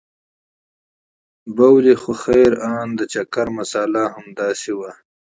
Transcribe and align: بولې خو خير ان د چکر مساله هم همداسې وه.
بولې 1.55 1.93
خو 2.01 2.11
خير 2.23 2.51
ان 2.73 2.87
د 2.99 3.01
چکر 3.13 3.47
مساله 3.59 4.03
هم 4.09 4.11
همداسې 4.21 4.71
وه. 4.79 4.91